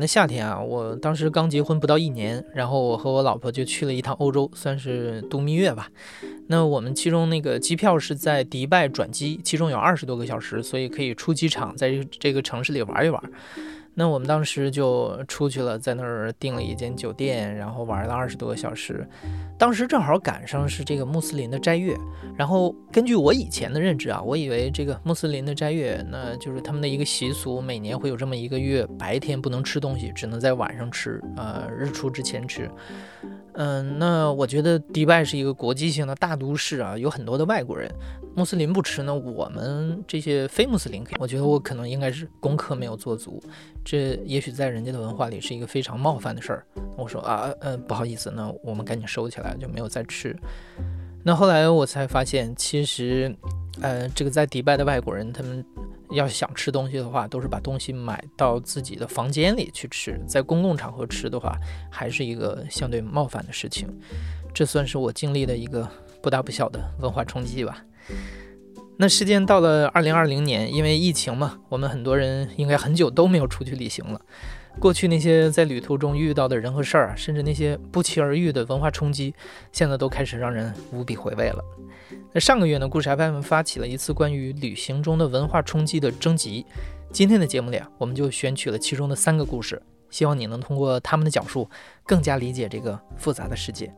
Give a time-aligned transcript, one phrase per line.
[0.00, 5.90] 那夏天啊，我当时刚结婚不到一年，然后我和我老婆就去了一趟欧洲，算是度蜜月吧。
[6.46, 13.22] 那我们其中那个机票是在迪拜转机，其中有二十多个小时，所以可以出机场，在这个城市里玩一玩。
[13.94, 19.06] 那我们当时就出去了，在那儿订了一间酒店，然后玩了二十多个小时。
[19.58, 21.94] 当时正好赶上是这个穆斯林的斋月，
[22.36, 32.70] 然后根据我以前的认知啊，我以为这个穆斯林的斋月，那就是他们的一个习俗，每年会有这么一个月，白天不能吃东西，只能在晚上吃，呃，日出之前吃。
[33.54, 37.90] 嗯，那我觉得迪拜是一个国际性的大都市啊，有很多的外国人，
[38.40, 43.38] 穆斯林不吃呢，我们这些非穆斯林，我觉得我可能应该是功课没有做足，
[43.84, 46.66] 这也许在人家的文化里是一个非常冒犯的事儿。
[46.96, 50.34] 我说啊，嗯，不好意思，那我们赶紧收起来，就没有再吃。
[51.22, 53.36] 那后来我才发现，其实，
[53.82, 55.62] 呃，这个在迪拜的外国人，他们。
[56.12, 61.56] 要想吃东西的话，都是把东西买到自己的房间里去吃，在公共场合吃的话，
[61.88, 63.86] 还是一个相对冒犯的事情。
[64.52, 65.88] 这算是我经历的一个
[66.20, 67.84] 不大不小的文化冲击吧。
[68.98, 74.20] 那时间到了二零二零年，因为疫情嘛，我们很多人应该很久都没有出去旅行了。
[74.78, 79.34] 过去那些在旅途中遇到的人和事儿啊，甚至那些不期而遇的文化冲击，
[79.72, 81.64] 现在都开始让人无比回味了。
[82.32, 86.64] 那上个月呢，故事 FM 发起了一次关于旅行中的文化冲击的征集。
[87.10, 91.68] 今天的节目里啊，我们就选取了其中的三个故事，希望你能通过他们的讲述，
[92.04, 93.92] 更加理解这个复杂的世界。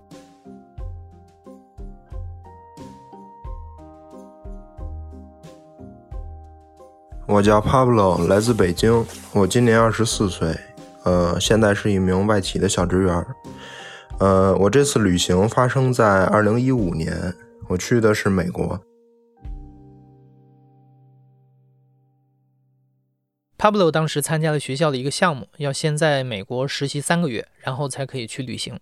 [7.33, 10.55] 我叫 Pablo，来自北京，我今年二十四岁，
[11.03, 13.27] 呃，现在是一名外企的小职员。
[14.21, 17.35] 呃，我这次旅行发生在二零一五年，
[17.69, 18.79] 我去的是美国。
[23.57, 28.79] Pablo 当时参加了学校的一个项目，要先在美国实习三个月，然后才可以去旅行。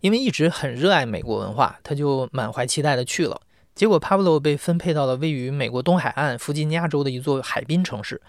[0.00, 3.40] 因为一直很热爱美国文化，他就满怀期待的去了。
[3.76, 8.20] 结果，Pablo 被分配到了位于美国东海岸弗吉尼亚州的一座海滨城市，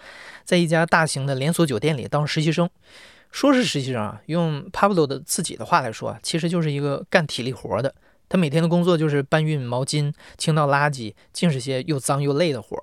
[0.44, 2.70] 在一家大型的连锁酒店里当实习生。
[3.32, 7.96] 说是实习生啊，用 Pablo 的自己的话来说，其实就是一个干体力活的。
[8.28, 12.78] 他每天的工作就是搬运毛巾、清倒垃圾，尽是些又脏又累的活。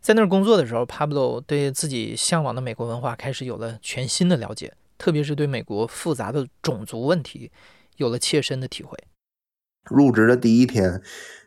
[0.00, 7.50] 在那儿工作的时候，Pablo 对自己向往的美国文化开始有了全新的了解，特别是对美国复杂的种族问题
[7.98, 8.96] 有了切身的体会。
[9.84, 11.00] 入职的第一天。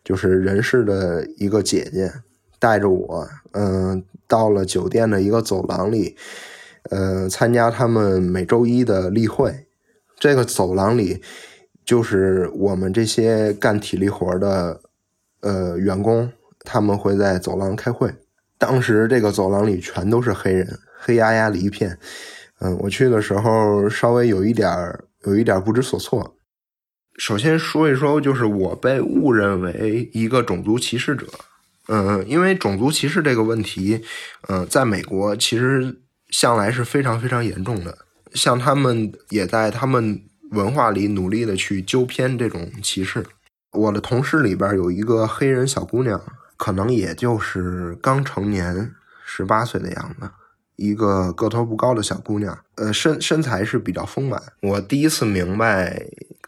[0.04, 2.14] 就是人事的一个姐姐
[2.60, 6.16] 带着我，嗯，到了酒店的一个走廊里，
[6.92, 9.66] 呃，参加他们每周一的例会。
[10.20, 11.24] 这个走廊里
[11.84, 14.80] 就是我们这些干体力活的
[15.42, 18.14] 呃员工，他们会在走廊开会。
[18.60, 21.98] 当时这个走廊里全都是黑人，黑压压的一片。
[22.60, 26.38] 嗯，我去的时候稍微有一点儿，有一点不知所措。
[27.18, 31.26] 首先说一说，就是我被误认为一个种族歧视者，
[31.88, 34.04] 嗯，因为种族歧视这个问题，
[34.50, 35.98] 嗯，在美国其实
[36.30, 37.98] 向来是非常非常严重的，
[38.34, 40.22] 像他们也在他们
[40.52, 43.26] 文化里努力的去纠偏这种歧视。
[43.72, 46.22] 我的同事里边有一个黑人小姑娘，
[46.58, 48.92] 可能也就是刚成年，
[49.26, 50.30] 十八岁的样子，
[50.76, 54.42] 一个个头不高的小姑娘，呃，身身材是比较丰满。
[54.62, 56.06] 我第一次明白。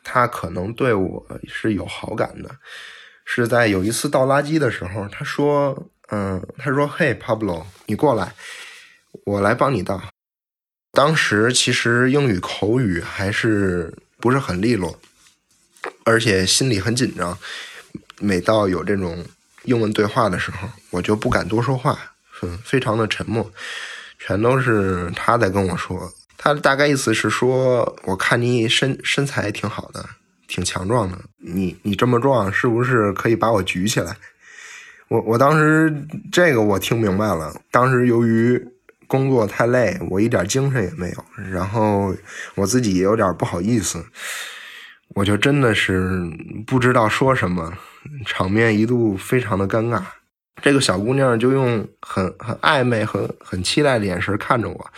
[0.10, 2.50] 他可能对我是有好感的，
[3.26, 8.34] 是在有一次倒垃圾的时候，他说：“嗯，他说，嘿，Pablo，你过来，
[9.26, 10.02] 我来帮你倒。”
[10.94, 14.98] 当时其实英语口语还是不是很利落，
[16.06, 17.38] 而且心里很紧张。
[18.20, 19.26] 每到有这种
[19.64, 22.00] 英文对话的时候，我就不敢多说话，
[22.42, 23.52] 嗯，非常的沉默，
[24.18, 26.10] 全都是他在跟我说。
[26.38, 30.06] 他大概意思是说，我看你身身材挺好的，
[30.48, 34.16] 挺强壮的，你你这么壮，是不是可以把我举起来？
[35.10, 35.94] 我我当时
[36.32, 37.54] 这个我听明白了。
[37.72, 38.62] 当时由于
[39.08, 42.14] 工作太累，我一点精神也没有，然后
[42.56, 44.06] 我自己也有点不好意思，
[45.16, 46.22] 我就真的是
[46.66, 47.74] 不知道说什么，
[48.26, 50.02] 场面一度非常的尴尬。
[50.62, 54.92] 这个小姑娘就用很很暧昧、很很期待的眼神看着我。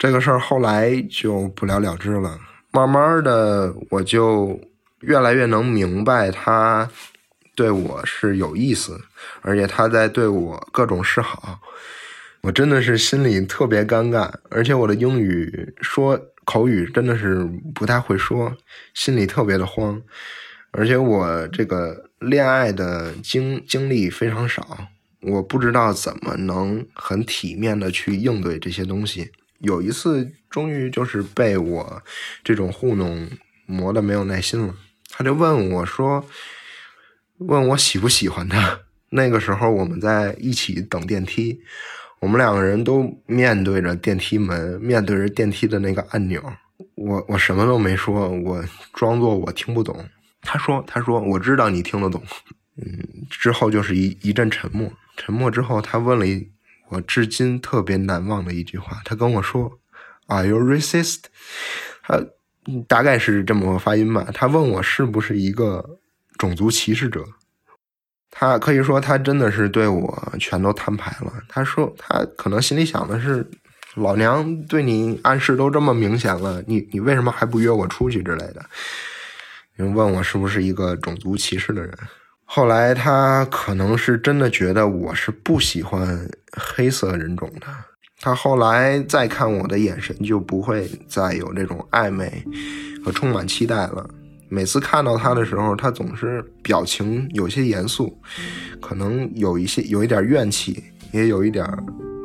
[0.00, 2.40] 这个事儿后来就不了了之了。
[2.70, 4.58] 慢慢的我就
[5.00, 6.88] 越来越能明白他
[7.54, 8.98] 对我是有意思，
[9.42, 11.60] 而且他在对我各种示好，
[12.40, 18.56] 我真的是心里特别尴尬，而且我的英语说口语真的是不太会说，
[18.94, 20.00] 心里特别的慌，
[20.70, 24.78] 而且我这个恋爱的经经历非常少，
[25.20, 29.30] 我不知道怎么能很体面的去应对这些东西。
[29.60, 32.02] 有一次，终于就是被我
[32.42, 33.28] 这种糊弄
[33.66, 34.74] 磨得没有耐心了。
[35.10, 36.24] 他就问我说
[37.38, 38.80] ：“问我喜不喜欢他？”
[39.12, 41.60] 那个时候我们在一起等电梯，
[42.20, 46.42] 我们两个人都面对着电梯门，面对着电梯的那个按钮。
[46.94, 48.64] 我我什么都没说，我
[48.94, 50.08] 装作我听不懂。
[50.42, 52.22] 他说：“他说我知道你听得懂。”
[52.80, 54.90] 嗯，之后就是一一阵沉默。
[55.16, 56.50] 沉默之后，他问了一。
[56.90, 59.78] 我至今特别难忘的一句话，他跟我说
[60.26, 61.20] ：“Are you racist？”
[62.02, 62.22] 他
[62.86, 64.28] 大概是这么个发音吧。
[64.34, 65.98] 他问我是不是一个
[66.36, 67.24] 种族歧视者。
[68.30, 71.32] 他可以说他真的是对我全都摊牌了。
[71.48, 73.44] 他说他可能心里想的是
[73.96, 78.64] ：“老娘对你暗示都这么明显了，你你为什么还不约我出去之类的？”
[79.78, 81.96] 问我是不是一个种族歧视的人。
[82.52, 87.68] 后来他可能是真的觉得我是不喜欢黑色人种的。
[88.20, 92.44] 他后来再看我的眼神就不会再有这种暧昧
[93.04, 94.04] 和充满期待了。
[94.48, 98.20] 每次看到他的时候，他总是表情有些严肃，
[98.82, 100.82] 可能有一些有一点怨气，
[101.12, 101.64] 也有一点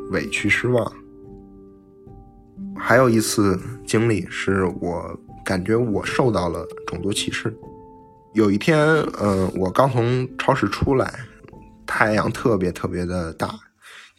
[0.10, 0.92] 委屈失望。
[2.75, 7.56] 还有一次经历是我感觉我受到了种族歧视。
[8.35, 8.77] 有一天，
[9.21, 11.09] 嗯，我刚从超市出来，
[11.87, 13.49] 太阳特别特别的大，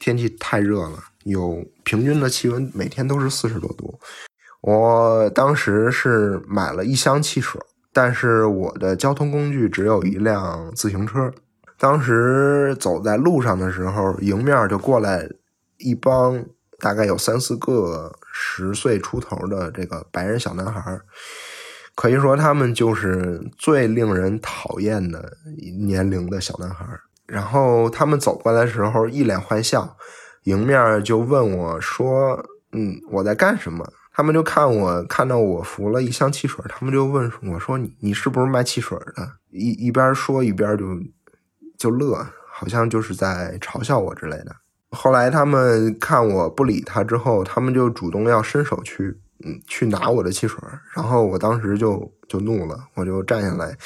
[0.00, 4.00] 天气太热了，有平均的气温每天都是四十多度。
[4.62, 7.60] 我当时是买了一箱汽水，
[7.92, 11.30] 但是我的交通工具只有一辆自行车。
[11.78, 15.28] 当时走在路上的时候，迎面就过来
[15.76, 16.42] 一帮
[16.78, 20.98] 大概有三四个十岁出头的这个白人小男孩。
[21.96, 25.32] 可以说，他们就是最令人讨厌的
[25.80, 26.86] 年龄的小男孩。
[27.26, 29.96] 然后他们走过来的时候，一脸坏笑，
[30.44, 40.84] 迎面就问我说：“嗯，我在干什么？”他们就看我，看到我扶了一箱汽水，他们就问我说：“你你是不是卖汽水的？”一一边说一边就
[41.78, 44.54] 就乐，好像就是在嘲笑我之类的。
[44.90, 49.18] 后来他们看我不理他之后，他们就主动要伸手去。
[49.44, 50.58] 嗯，去拿我的汽水，
[50.94, 53.76] 然后我当时就就怒了，我就站下来，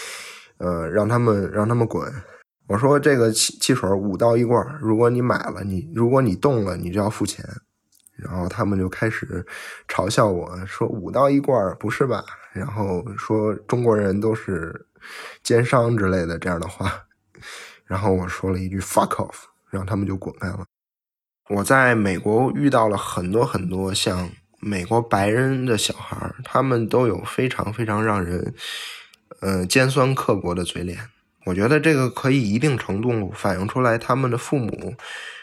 [0.58, 2.12] 呃，让他们让他们滚。
[2.69, 7.44] 我说这个汽汽水五到一罐，如果你买了，你如果你动了，你就要付钱。
[8.14, 9.44] 然后他们就开始
[9.88, 12.23] 嘲笑我说五到一罐不是吧？
[12.52, 14.87] 然后说中国人都是
[15.43, 16.93] 奸商之类的这样的话。
[17.87, 19.35] 然后我说了一句 fuck off，
[19.70, 20.64] 让他们就滚开了。
[21.49, 24.31] 我在美国遇到了很多很多像。
[24.60, 28.54] 美国白人的小孩他们都有非常非常让人，
[29.40, 30.98] 呃尖酸刻薄的嘴脸。
[31.46, 34.94] 我觉得这个可以一定程度反映出来他们的父母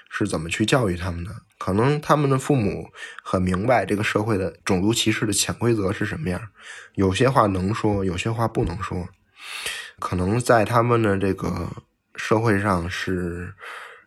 [0.09, 1.31] 是怎么去教育他们的。
[1.57, 2.87] 可能他们的父母
[3.23, 6.39] 很明白这个社会的种族歧视的潜规则是什么样，
[6.93, 9.09] 有些话能说，有些话不能说。
[9.97, 11.67] 可能在他们的这个
[12.15, 13.51] 社会上是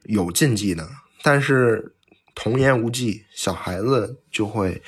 [0.04, 0.88] 有禁忌的，
[1.22, 1.96] 但是。
[2.34, 4.82] 童言无忌，小孩子就会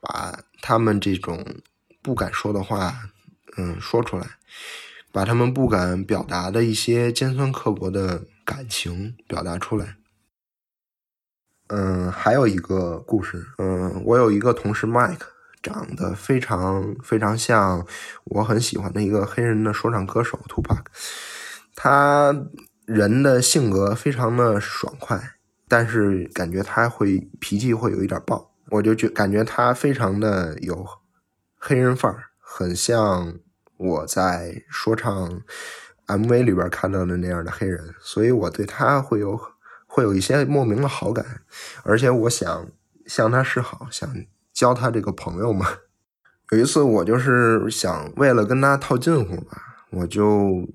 [0.00, 1.44] 把他们这种
[2.00, 3.10] 不敢说的话，
[3.56, 4.26] 嗯，说出来，
[5.10, 9.96] 把他们不敢表达的一些尖酸刻薄的感情表达出来。
[11.68, 15.20] 嗯，还有一个故事，嗯，我有一个同事 Mike，
[15.62, 17.86] 长得非常非常像
[18.24, 20.84] 我很喜欢的一个黑人的说唱歌手 Tupac，
[21.74, 22.46] 他
[22.84, 25.34] 人的性格非常的爽快。
[25.72, 30.86] 但是感觉他会脾气会有一点暴，我就觉感觉他非常的有
[31.58, 33.38] 黑人范儿，很像
[33.78, 35.40] 我在说唱
[36.08, 39.40] MV 里边看到的那样的黑人，所以我对他会有
[39.86, 41.24] 会有一些莫名的好感，
[41.84, 42.68] 而且我想
[43.06, 44.06] 向他示好，想
[44.52, 45.66] 交他这个朋友嘛。
[46.50, 49.56] 有一次我就是想为了跟他套近乎吧，
[49.92, 50.68] 我就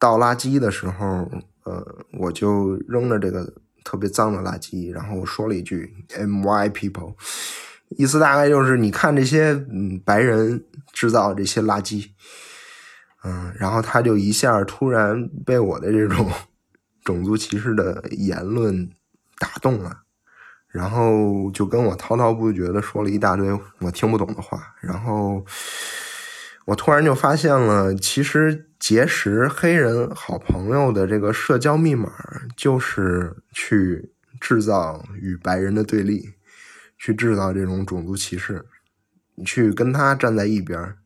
[0.00, 1.30] 倒垃圾的时候，
[1.62, 3.54] 呃，我就扔了这个。
[3.86, 7.14] 特别脏的垃圾，然后说了一句 “my people”，
[7.90, 12.10] 意思大概就是你看这些嗯白人制造这些垃圾，
[13.22, 16.28] 嗯，然后他就一下突然被我的这种
[17.04, 18.90] 种族歧视的言论
[19.38, 20.02] 打动了，
[20.66, 25.44] 然后就跟我滔滔不绝的说了一大堆我听不懂的话，然后
[26.66, 32.12] 我突然就发现了，其实结识黑人好朋友的这个社交密码，
[32.56, 36.34] 就是去制造与白人的对立，
[36.98, 38.66] 去制造这种种族歧视，
[39.36, 40.96] 你去跟他站在一边，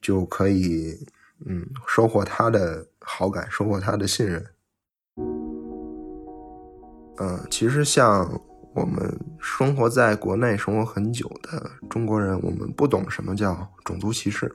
[0.00, 0.96] 就可以，
[1.44, 4.46] 嗯，收获他的好感，收获他的信任。
[7.18, 8.40] 嗯，其实像
[8.76, 14.48] 我们生活在国内生活很久的中国人，我们不懂什么叫种族歧视。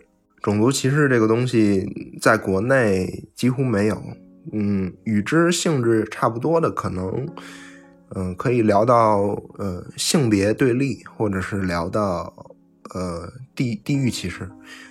[0.45, 1.83] 种族歧视这个东西
[2.21, 3.99] 在国内几乎没有，
[4.53, 7.27] 嗯，与之性质差不多的可能，
[8.09, 9.21] 嗯，可以聊到
[9.57, 12.31] 呃性别对立，或者是聊到
[12.93, 14.47] 呃地地域歧视，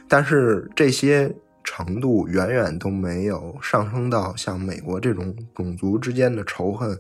[0.09, 1.33] 但是这些
[1.63, 6.99] 程度远远都没有上升到像美国这种种族之间的仇恨、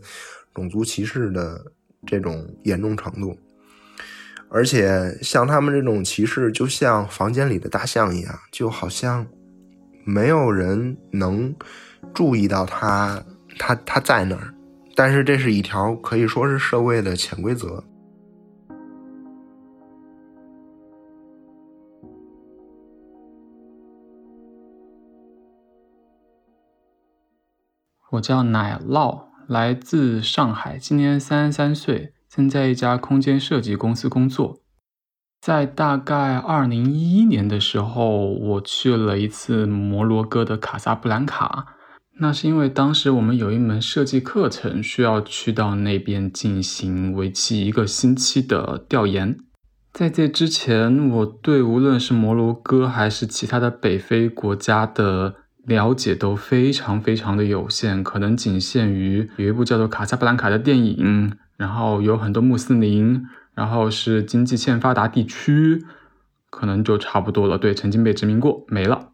[0.54, 1.60] 种族歧视的
[2.06, 3.36] 这种严重程度。
[4.54, 9.26] 而且像他们这种歧视，就像房间里的大象一样，就好像
[10.04, 11.52] 没有人能
[12.14, 13.20] 注意到他，
[13.58, 14.54] 他他在那儿。
[14.94, 17.82] 但是这是一条可以说是社会的潜规则。
[28.12, 32.13] 我叫奶酪，来自上海，今年三十三岁。
[32.36, 34.58] 曾在一家空间设计公司工作，
[35.40, 41.76] 在大概二零一一年的时候，我去了一次摩洛哥的卡萨布兰卡。
[42.18, 49.36] 那是因为当时我们有一门设计课程需要去到那边进行为期一个星期的调研。
[49.92, 61.30] 在这之前，我对无论是摩洛哥还是其他的北非国家的了解都非常非常的有限，可能仅限于有一部叫做《卡萨布兰卡》的电影。
[61.56, 65.84] 然后有很多穆斯林，然后是经济欠发达地区，
[66.50, 67.56] 可能就差不多了。
[67.56, 69.10] 对，曾经被殖民过，没了。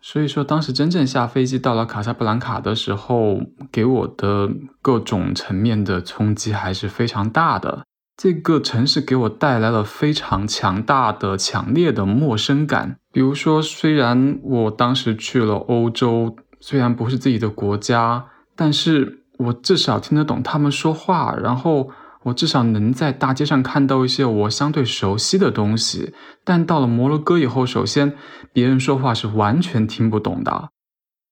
[0.00, 7.84] 所以说，当时真正下飞机到了卡萨布兰卡的时候，给我的各种层面的冲击还是非常大的。
[8.16, 12.96] 这个城市给我带来了非常强大的、强烈的陌生感。
[13.12, 19.23] 比如说，虽然我当时去了欧洲，虽然不是自己的国家，但是。
[19.38, 21.90] 我至少听得懂他们说话，然后
[22.22, 26.14] 我至少能在大街上看到一些我相对熟悉的东西。
[26.44, 28.14] 但到了摩洛哥以后，首先
[28.52, 30.70] 别人说话是完全听不懂的，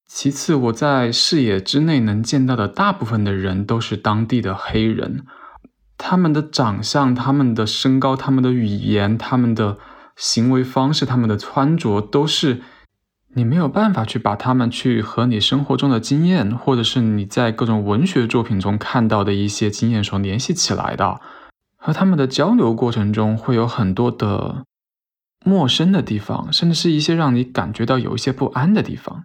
[0.08, 5.24] 其次我在视野之内能见到的大部分的人都是当地的黑人，
[5.96, 9.78] 他们的长相、他们的身高、他们的语言、他们的
[10.16, 12.62] 行为方式、他们的穿着都是。
[13.34, 21.20] 你没有办法去把他们去和你生活中的经验，或者是你在各种文学作品中看到的一些经验所联系起来的。
[21.76, 24.64] 和他们的交流过程中，会有很多的
[25.44, 29.24] 陌生的地方，甚至是一些让你感觉到有一些不安的地方。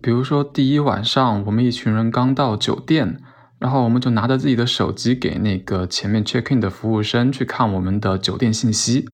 [0.00, 3.20] 比如说，第一晚上，我们一群人刚到酒店，
[3.58, 9.08] 然后我们就拿着自己的手机给那个前面 check in 的服务生去看我们的酒店信息。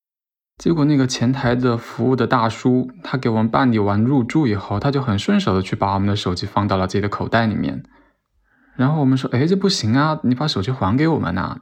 [0.59, 7.83] 结果那个前台的服务的大叔，他给我们办理完入住以后，他就很顺手的去把我们的手机放到了自己的口袋里面。
[8.75, 11.61] 然后我们说：“哎，这不行啊，你把手机还给我们呐。”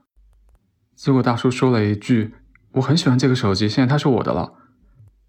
[0.94, 2.34] 结果大叔说了一句
[2.74, 4.52] ：“我很喜欢这个手机，现在它是我的了。”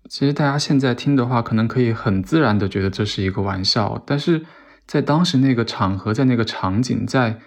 [0.07, 4.45] 其实大家现在听的话，可能可以很自然的觉得这是一个玩笑，但是
[4.85, 7.39] 在当时那个场合，在那个场景，在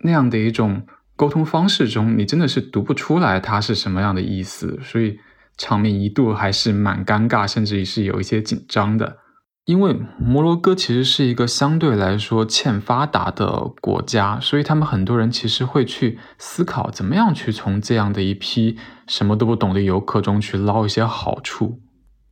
[0.00, 0.86] 那样的一种
[1.16, 5.20] 沟通方式中，你真的是读不出来它是什么样的意思，所以。
[5.56, 9.18] 场面一度还是蛮尴尬，甚至于是有一些紧张的，
[9.66, 21.80] 因为摩洛哥其实是一个相对来说欠发达的国家，所以他们很多人其实会去思考怎么样去从这样的一批什么都不懂的游客中去捞一些好处。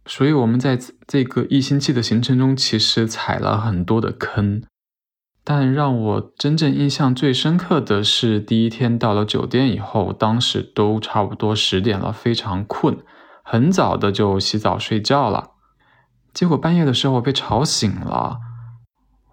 [0.07, 4.63] 所以我们在这个一星期的行程中，其实踩了很多的坑。
[5.51, 12.99] 但让我真正印象最深刻的是第一天到了酒店以后，当时都差不多十点了，非常困。
[13.43, 15.53] 很早的就洗澡睡觉了，
[16.35, 18.37] 结果半夜的时候被吵醒了。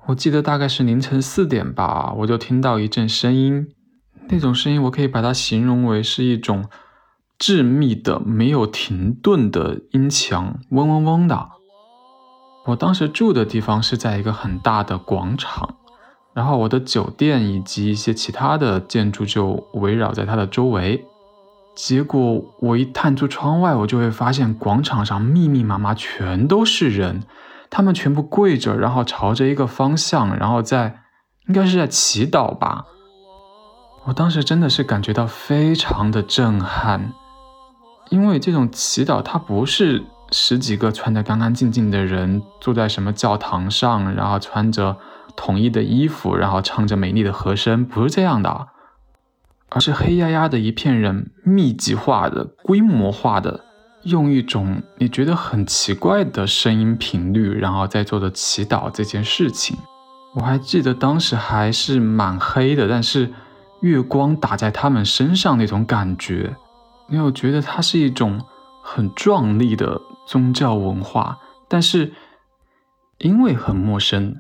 [0.06, 3.68] 我记得大概是凌晨四点吧，我就听到一阵声音，
[4.30, 6.70] 那种声音我可以把它形容为是一种
[7.38, 11.50] 致密的、没有停顿的音墙，嗡嗡嗡的。
[12.68, 15.76] 我当时住的地方是在一个很大的广场，
[16.36, 21.06] 然后我的酒店以及一些其他的建筑就围绕在它的周围。
[21.74, 27.24] 结果我一探出窗外，我就会发现广场上密密麻麻全都是人，
[27.70, 31.00] 他们全部跪着，然后朝着一个方向，然后在
[31.48, 32.86] 应该是在祈祷吧。
[34.06, 37.14] 我当时真的是感觉到非常的震撼，
[38.10, 44.98] 因为这种祈祷它不是十几个穿得干干净净的人坐在什么教堂上，然后穿着
[45.36, 48.68] 统一的衣服，然后唱着美丽的和声，不是这样的，
[49.70, 53.66] 而是黑压压的一片人，密集化的、规模化的，
[54.04, 59.78] 用一种你觉得很奇怪的声音频率，然后在做着祈祷这件事情。
[60.36, 63.34] 我还记得当时还是蛮黑的，但是
[63.82, 66.56] 月光打在他们身上那种感觉，
[67.08, 68.42] 你有觉得它是一种
[68.84, 70.02] 很壮丽的。
[70.28, 71.38] 宗教文化，
[71.70, 72.12] 但是
[73.20, 74.38] 因为很陌生，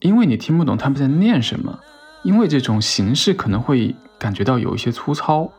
[0.00, 1.80] 因为你听不懂他们在念什么，
[2.22, 5.50] 因为这种形式可能会感觉到有一些粗糙，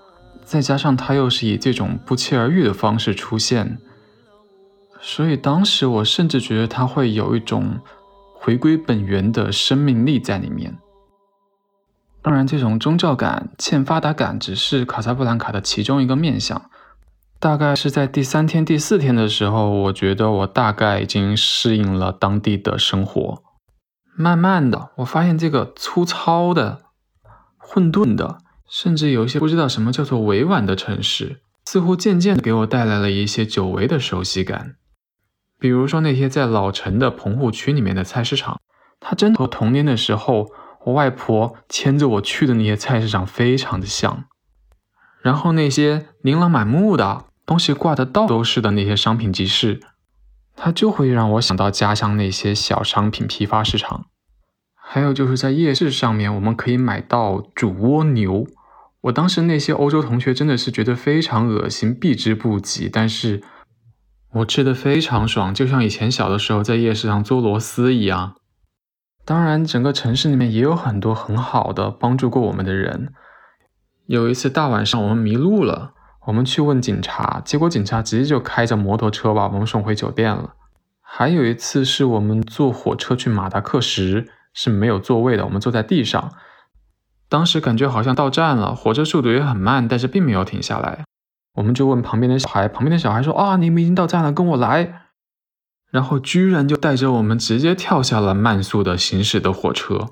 [0.43, 3.77] 再加上它又是以这种不期而遇的方式出现，
[5.01, 7.79] 所以当时我甚至觉得它会有一种
[8.35, 10.77] 回归本源的生命力在里面。
[12.21, 16.69] 当然，这种宗教感、欠发达感只是卡萨布兰卡的其中一个面相。
[17.39, 23.43] 大概是在第三天、第四天的时候，我觉得我大概已经适应了当地的生活。
[24.19, 26.81] 慢慢的，我发现这个粗糙的、
[27.55, 34.75] 混沌的，甚至有一些不知道什么叫做委婉的城市，似乎渐渐的给我带来了一些久违的熟悉感。
[35.59, 38.59] 比如说那些在老城的棚户区里面的菜市场，
[38.99, 40.47] 它真的和童年的时候
[40.85, 44.25] 我外婆牵着我去的那些菜市场非常的像。
[45.21, 49.79] 然后那些琳琅满目的东西挂的到处都是的那些商品集市，
[50.57, 54.07] 它就会让我想到家乡那些小商品批发市场。
[54.75, 58.47] 还有就是在夜市上面，我们可以买到煮蜗牛。
[59.01, 62.89] 我当时那些欧洲同学真的是觉得非常恶心，避之不及。
[62.91, 63.43] 但是
[64.33, 68.35] 我吃的非常爽，就像以前小的时候在夜市上做螺丝一样。
[69.23, 73.13] 当然，整个城市里面也有很多很好的帮助过我们的人。
[74.07, 75.93] 有一次大晚上，我们迷路了，
[76.27, 80.55] 我们去问警察，结果警察直接就开着摩托车把我们送回酒店了。
[81.01, 86.33] 还有一次是我们坐火车去马达克什，是没有座位的，我们坐在地上，
[87.29, 91.05] 当时感觉好像到站了，火车速度也很慢，但是并没有停下来。
[91.53, 95.03] 我们就问旁边的小孩，旁边的小孩说：“啊，你们已经到站了，跟我来。”
[95.89, 100.09] 然后居然就带着我们直接跳下了慢速的行驶的火车。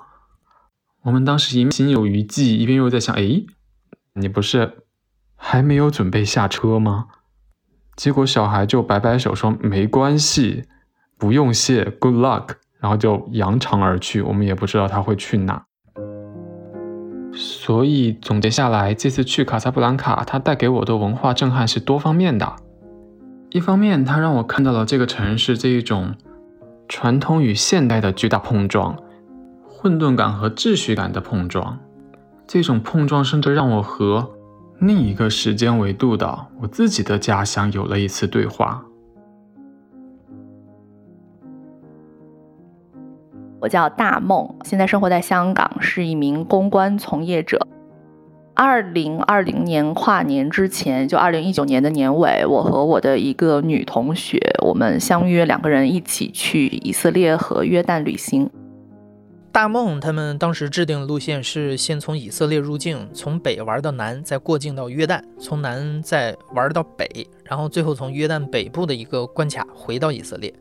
[1.04, 3.44] 我们当时一心有余悸，一边又在想：“哎。”
[4.18, 4.85] 你不是
[5.48, 7.06] 还没有准备下车吗？
[7.96, 10.64] 结果小孩就摆摆手说：“没关系，
[11.20, 14.24] 不用谢，Good luck。”然后就扬长而去。
[14.24, 15.64] 我们也不知道他会去哪。
[17.32, 22.56] 所以总结下来，这次去卡萨布兰卡，它带给我的文化震撼是多方面的。
[23.52, 26.16] 一方面，它让我看到了这个城市这一种
[26.90, 28.98] 传统与现代的巨大碰撞，
[29.64, 31.78] 混沌感和秩序感的碰撞。
[32.48, 34.35] 这种碰撞甚至让我和
[34.80, 38.84] 另一个时间维度的我自己的家乡有了一次对话。
[43.62, 47.68] 我叫大梦，现在生活在香港，是一名公关从业者。
[48.54, 58.50] 二零二零年跨年之前，就二零一九年的年尾，我和我的一个女同学，我们相约两个人一起去以色列和约旦旅行。
[59.56, 70.54] 大梦他们当时制定的路线是先从以色列入境，从北玩到南，再过境到约旦，从南再玩到北，然后最后从约旦北部的一个关卡回到以色列。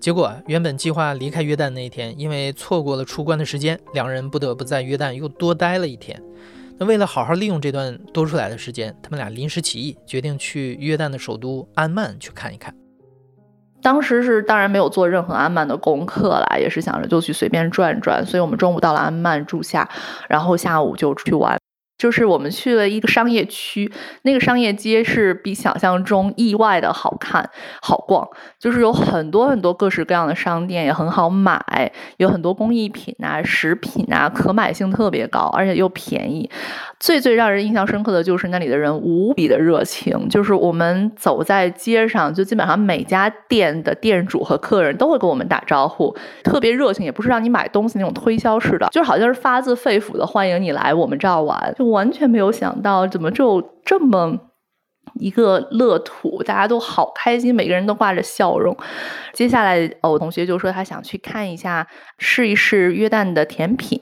[0.00, 6.20] 结果原本计划离开约旦那一天，因为错过了出关的时间，两人不得不在约旦又多待了一天。
[6.76, 12.74] 那为了好好利用这段多出来的时间，他们俩临时起意，决定去约旦的首都安曼去看一看。
[13.82, 19.88] 当时是当然没有做任何安曼的功课啦，也是想着就去随便转转，所以我们中午到了安曼住下，
[20.28, 21.57] 然后下午就去玩。
[21.98, 27.50] 就是我们去了一个商业区，那个商业街是比想象中意外的好看、
[27.82, 28.26] 好逛，
[28.58, 36.48] 就是有很多很多各式各样的商店，也很好买，有很多工艺品啊、食品啊，可买性特别高，而且又便宜。
[37.00, 54.38] 最最让人印象深刻的就是那里的人无比的热情，就是我们走在街上，就基本上每家店的店主和客人都会跟我们打招呼，特别热情，也不是让你买东西那种推销式的，就是好像是发自肺腑的欢迎你来我们这儿玩，就完全没有想到怎么就这么。
[55.14, 58.76] 一个乐土，大家都好开心，每个人都挂着笑容。
[59.32, 61.84] 接下来，我同学就说他想去看一下，
[62.18, 63.98] 试一试约旦的甜品，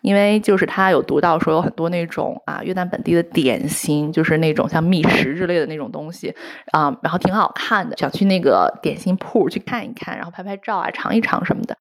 [0.00, 6.34] 因为就是他有读到说有很多那种啊约旦本地的点心，就是那种像蜜食之类的那种东西
[6.72, 11.76] 啊，然后挺好看的，想去那个点心铺去看一看，然后拍拍照啊，尝一尝什么的。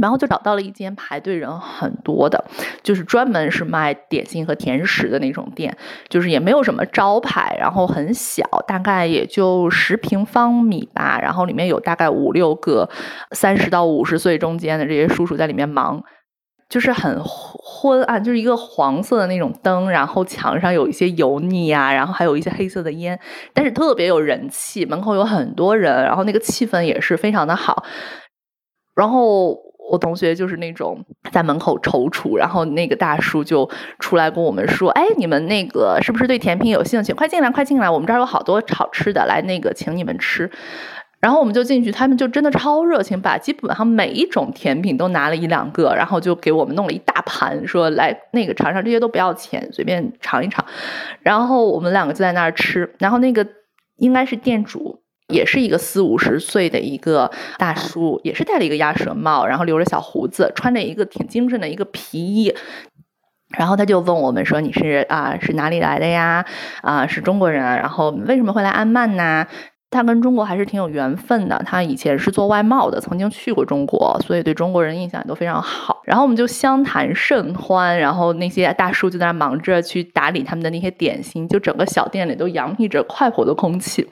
[0.00, 2.44] 然后就找到了一间排队人很多的，
[2.82, 5.76] 就是专门是卖点心和甜食的那种店，
[6.08, 12.88] 就是也没有什么招牌，然后很小，大概也就十平方米吧，然后里面有大概五六个
[13.32, 16.02] 三十到五十岁中间的这些叔叔在里面忙，
[16.68, 23.18] 就是很昏暗，就是一个黄色的那种灯，然后墙上有一些油腻啊，然后还有一些黑色的烟，
[23.52, 27.84] 但是特别有人气，门口有很多人，然后那个气氛也是非常的好，
[28.94, 29.67] 然后。
[29.90, 37.12] 我同学就是那种在门口踌躇，然后那个大叔就出来跟我们说：“哎，你们那个是不是对甜品有兴趣？
[37.12, 37.88] 快进来，快进来！
[37.88, 40.50] 我们这儿有好多好吃的，来那个请你们吃。”
[41.20, 50.64] 然后我们就进去，他们就真的超热情，把基本上每一种甜品都拿了一两个，然后就给我们弄了一大盘，说：“来那个尝尝，这些都不要钱，随便尝一尝。”
[51.20, 53.44] 然后我们两个就在那儿吃，然后那个
[53.96, 55.00] 应该是店主。
[55.28, 62.54] 也是一个四五十岁的一个大叔，也是戴了一个鸭舌帽，然后留着小胡子，穿着一个挺精神的一个皮衣，
[63.56, 66.44] 然后他就问我们说：“你是啊，是哪里来的呀？
[66.82, 69.46] 啊，是中国人，然后为什么会来安曼呢？”
[69.90, 76.02] 他跟中国还是挺有缘分的，他以前是做外贸的，曾经去过中国，所以对中国人印象也都非常好。
[76.04, 84.06] 然后我们就相谈甚欢，然后那些大叔就在那忙着去打理他们的那些点心，就整个小店里都洋溢着快活的空气。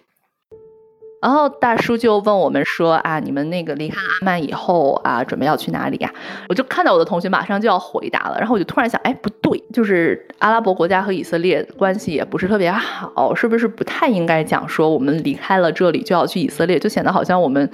[1.27, 6.09] 然后大叔就问我们说：“啊，你们那个离开阿曼以后啊，准备要去哪里呀？”
[6.49, 17.69] 我就看到我的同学马上就要回答了，然后我就突然想，哎，不对，就是阿拉伯国家和以色列关系也不是特别好，是不是不太应该讲说我们离开了这里就要去以色列，就显得好像我们。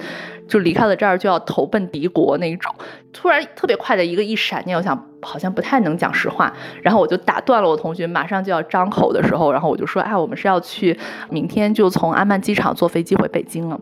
[0.47, 2.73] 就离开了这儿就要投奔敌国那种，
[3.11, 10.97] 突然特别快的一个一闪念，我想好像不太能讲实话，然后我就打断了我同学马上就要张口的时候，然后我就说，哎，我们是要去
[11.29, 13.79] 明天就从安曼机场坐飞机回北京了。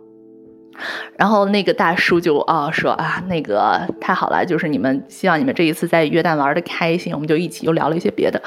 [1.17, 8.41] 然后那个大叔就啊说啊，那个太好了，就是你们希望你们这一次在约旦玩的开心，我们就一起又聊了一些别的。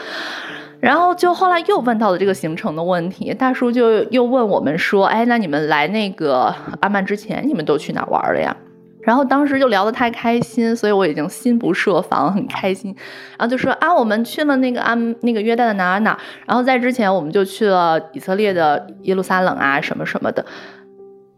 [0.85, 8.55] 然后就后来又问到了这个行程的问题，大叔就又问我们说：“哎，那你们来那个阿曼之前，你们都去哪玩了呀？”
[9.01, 12.95] 然后当时就聊得太开心，所以我已经心不设防，很开心。
[13.39, 20.45] 然后就说：“啊，我们去了那个安那个约旦的哪哪，然后在之前我们就去了以色列的耶路撒冷啊，什么什么的。”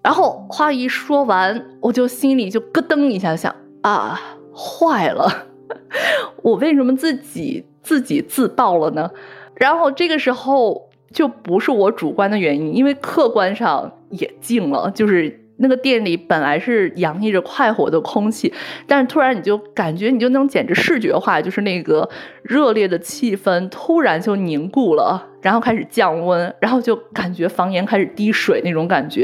[0.03, 4.21] 然后话一说完，我就心里就咯噔一下，想啊，
[4.53, 5.47] 坏了，
[6.43, 9.09] 我为什么自己自己自爆了呢？
[9.57, 14.91] 然后这个时候就不是我主观的原因，因为客观上也静了。
[14.91, 18.53] 就是那个店里本来是洋溢着快活的空气，
[18.87, 22.07] 但是突然你就感觉你就能简直视觉化，就是那个
[22.43, 29.23] 热烈的气氛突然就凝固了，然后开始降温，然后就感觉房檐开始滴水那种感觉，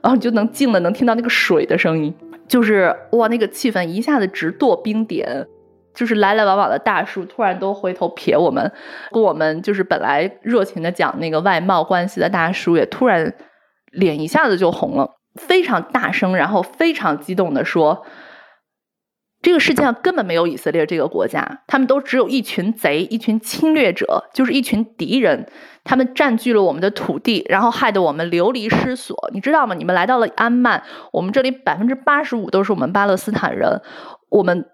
[0.00, 2.14] 然后你就能静的能听到那个水的声音，
[2.46, 5.48] 就是哇，那个气氛一下子直堕冰点。
[5.96, 8.70] 就是来来往往的大叔突然都回头瞥我们，
[9.10, 13.34] 跟我们就是本来热情的讲那个外贸关系的大叔也突然
[13.90, 18.04] 脸一下子就红了，非常大声，然后非常激动的说
[19.40, 25.48] ：“这个世界上根本没有以色列这个国家，他们都只有一群贼，一群侵略者，就是一群敌人，
[25.82, 29.30] 他们占据了我们的土地，然后害得我们流离失所。
[29.32, 29.74] 你知道吗？
[29.74, 30.82] 你们来到了安曼，
[31.12, 33.80] 我们这里百分之八十五都是我们巴勒斯坦人，
[34.28, 34.66] 我们。”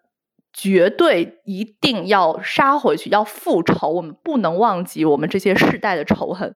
[0.52, 3.88] 绝对一定要杀回去，要复仇。
[3.88, 6.54] 我们不能忘记我们这些世代的仇恨。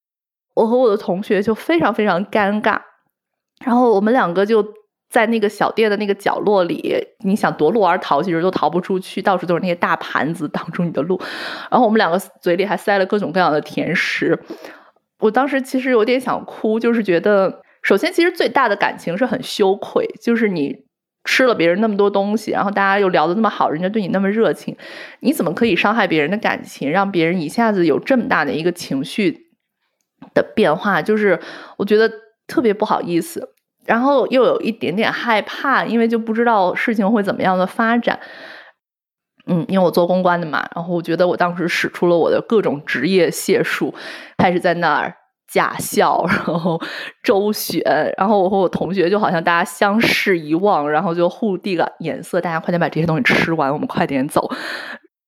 [0.54, 2.80] 我和我的同学就非常非常尴尬，
[3.64, 4.64] 然后我们两个就
[5.08, 11.20] 在那个小店的那个角落里，你想夺路而逃，其实都逃不出去，到处都是那些大盘子挡住你的路。
[11.70, 14.38] 然后我们两个嘴里还塞了各种各样的甜食。
[15.20, 20.85] 我当时其实有点想哭，就是觉得，首先其实最大的感情是很羞愧，就是你。
[21.26, 24.74] 吃了别人那么多东西，然后大家又聊得那么好，人家对你那么热情，
[25.20, 29.48] 你怎么可以伤害别人的感情，让别人一下子有这么大的一个情绪
[30.32, 31.02] 的变化？
[31.02, 31.38] 就是
[31.76, 32.10] 我觉得
[32.46, 33.50] 特别不好意思，
[33.84, 38.18] 然后又有一点点害怕，因为就不知道事情会怎么样的发展。
[39.48, 43.94] 嗯，因为我做公关的嘛，然后我觉得我当时使出了我的各种职业解数，
[44.38, 45.14] 开始在那儿。
[45.48, 46.80] 假笑，然后
[47.22, 47.82] 周旋，
[48.18, 54.50] 然后我和我同学就好像大家相视一望，然后就互递个眼色，大家快点把这些东西吃完，我们快点走。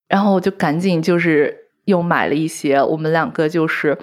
[0.08, 3.96] 然后我就赶紧就是又买了一些，我们两个就是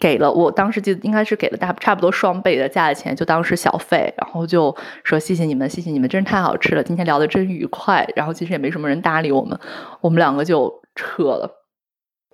[0.00, 8.06] 给了我当时记得应该是给了大差不多双倍的价钱，就当是小费，然后就说谢谢你们，谢谢你们，真是太好吃了，今天聊的真愉快。
[8.16, 9.58] 然后其实也没什么人搭理我们，
[10.00, 11.63] 我们两个就撤了。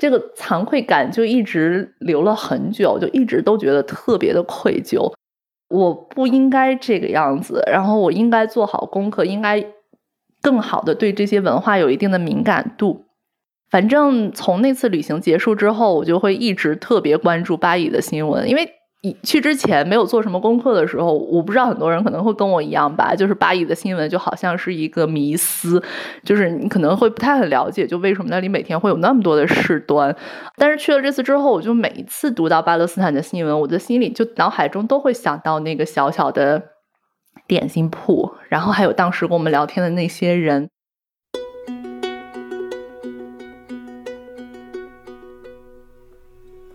[0.00, 5.12] 这个惭愧感就一直留了很久，就一直都觉得特别的愧疚。
[5.68, 9.62] 我不应该这个样子，然后我应该做好功课，应该
[10.40, 13.04] 更好的对这些文化有一定的敏感度。
[13.70, 18.70] 反正从那次旅行结束之后，我就会一直特别关注巴以的新闻，因为
[19.22, 25.82] 去之前没有做什么功课的时候，我不知道很多人可能会跟我一样吧，就是巴以的新闻就好像是一个迷思，
[26.22, 30.14] 就是你可能会不太很了解，就为什么那里每天会有那么多的事端。
[30.56, 36.62] 但是去了这次之后，我就每一次读到巴勒斯坦的新闻，我的心里就脑海中都会想到那个小小的
[37.46, 40.68] 点心铺，然后还有当时跟我们聊天的那些人。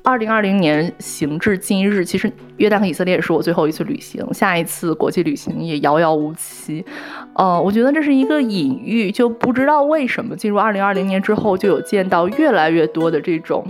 [0.05, 6.85] 二零二零年行至今日，其实约旦和以色列也是我最后一次旅行，下一次国际旅行也遥遥无期。
[7.33, 13.65] 呃，我觉得这是一个隐喻，就不知道为什么进入二零二零年之后，就有见到越来越多的这种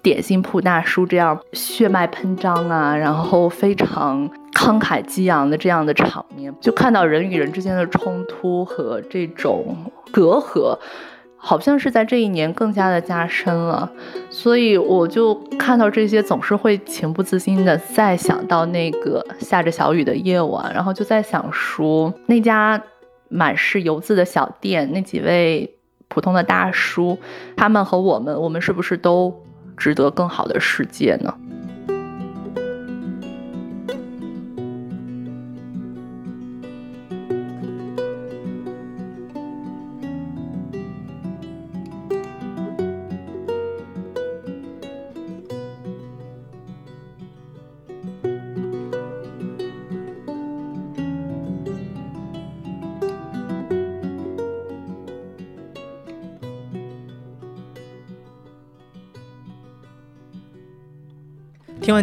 [0.00, 9.76] 点心铺大叔这样血脉喷张啊，然后非常慷慨激昂的这样的场面，就看到人与人之间的冲突和这种
[10.10, 10.78] 隔阂。
[11.44, 13.90] 好像是在这一年更加的加深了，
[14.30, 22.80] 所以我就看到这些，总是会情不自禁的再想到那个下着小雨的夜晚，然后就在想说，那家
[23.28, 25.68] 满是油渍的小店，那几位
[26.06, 27.18] 普通的大叔，
[27.56, 29.34] 他们和我们，我们是不是都
[29.76, 31.34] 值得更好的世界呢？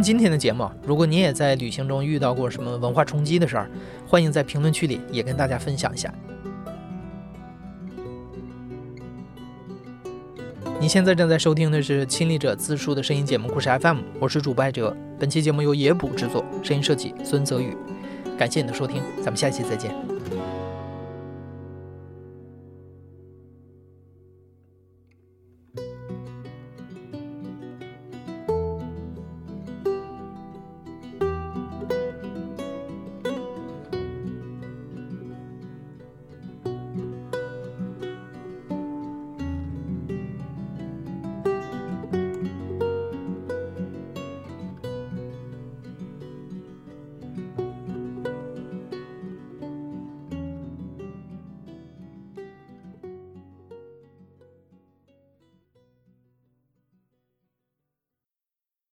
[0.01, 3.69] 今天的节目，如果你也在旅行中遇到过什么文化冲击的事儿，
[4.07, 6.13] 欢迎在评论区里也跟大家分享一下。
[10.79, 14.95] 你现在正在收听的是亲历者自述的声音节目故事 FM，我是主播艾哲。
[15.19, 17.75] 本期节目由野捕制作，声音设计孙泽宇。
[18.38, 20.18] 感谢你的收听，咱们下期再见。